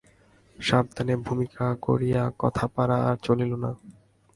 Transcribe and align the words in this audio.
সাবধানে 0.57 1.13
ভূমিকা 1.17 1.65
করিয়া 1.81 2.21
কথা 2.39 2.65
পাড়া 2.67 2.97
আর 3.09 3.17
চলিল 3.23 3.51
না। 3.63 3.71